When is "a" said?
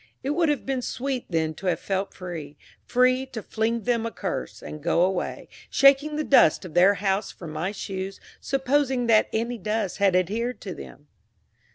4.07-4.09